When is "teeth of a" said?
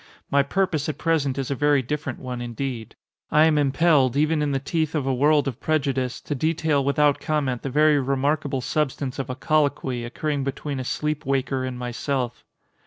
4.57-5.13